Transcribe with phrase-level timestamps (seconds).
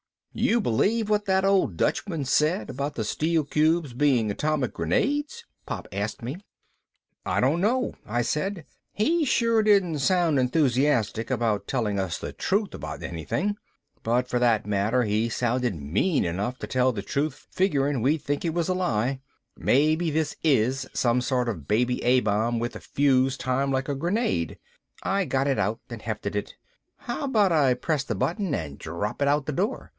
[0.33, 5.87] "You believe what that old Dutchman said about the steel cubes being atomic grenades?" Pop
[5.91, 6.37] asked me.
[7.25, 12.73] "I don't know," I said, "He sure didn't sound enthusiastic about telling us the truth
[12.73, 13.57] about anything.
[14.03, 18.45] But for that matter he sounded mean enough to tell the truth figuring we'd think
[18.45, 19.19] it was a lie.
[19.57, 23.93] Maybe this is some sort of baby A bomb with a fuse timed like a
[23.95, 24.57] grenade."
[25.03, 26.55] I got it out and hefted it.
[26.99, 29.89] "How about I press the button and drop it out the door?